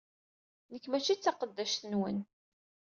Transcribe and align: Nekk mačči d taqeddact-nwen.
Nekk 0.71 0.85
mačči 0.87 1.15
d 1.15 1.19
taqeddact-nwen. 1.21 2.17